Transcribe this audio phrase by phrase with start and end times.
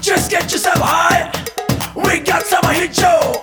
[0.00, 1.32] Just get yourself high.
[1.96, 3.42] We got some hit, show.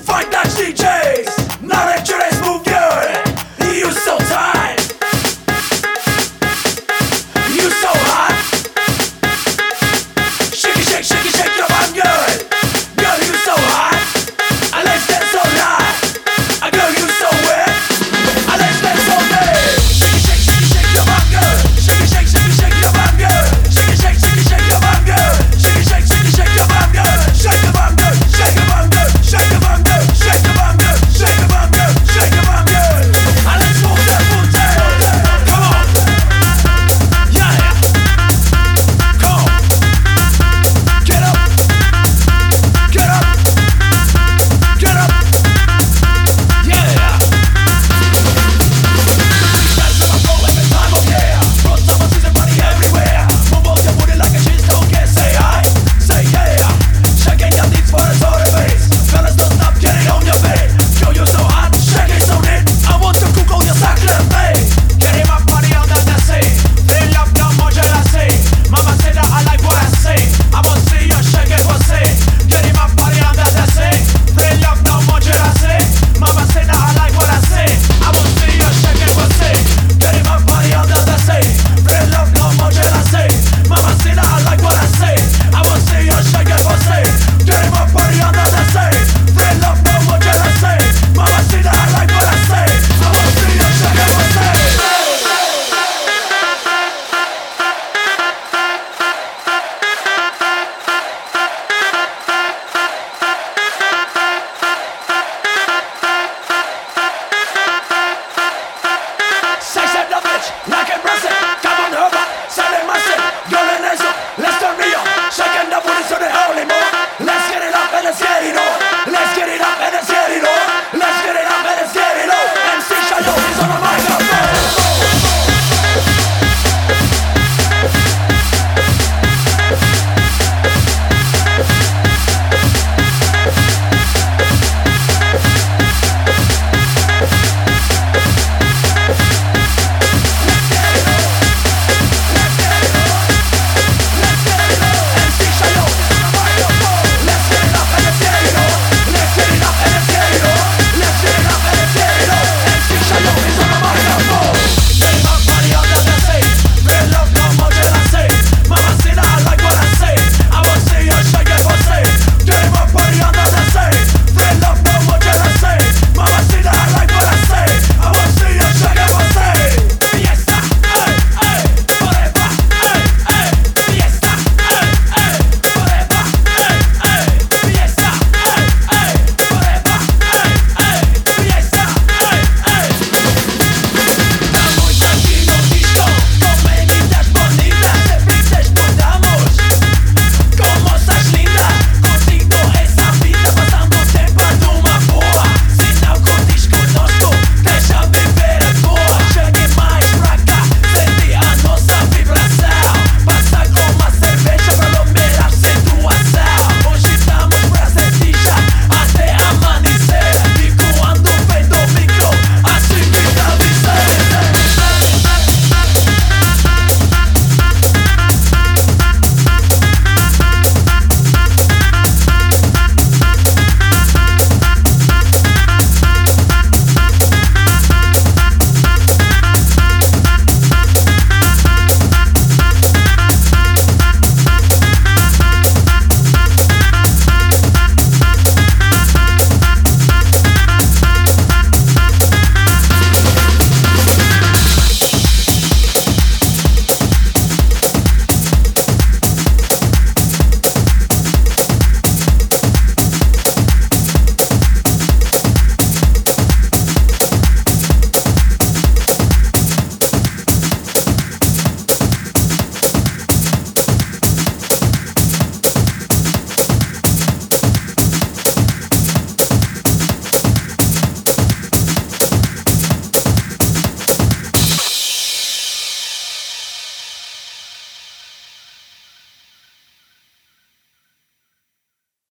[0.00, 1.62] Fight that DJs.
[1.62, 2.25] not a you.